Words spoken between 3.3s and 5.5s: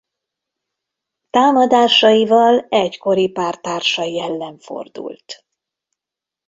párttársai ellen fordult.